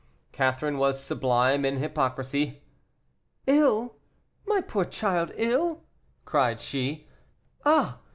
[0.31, 2.63] Catherine was sublime in hypocrisy.
[3.45, 3.97] "Ill
[4.47, 5.83] my poor child, ill!"
[6.25, 7.07] cried she;
[7.65, 7.99] "ah!